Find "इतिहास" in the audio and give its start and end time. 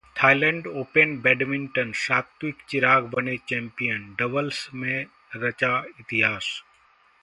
5.99-6.53